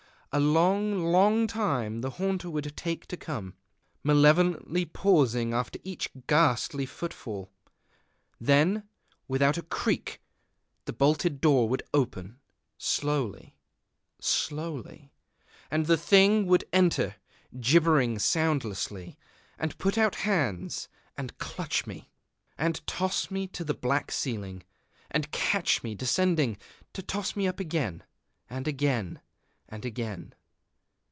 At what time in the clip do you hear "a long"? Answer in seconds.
0.33-0.97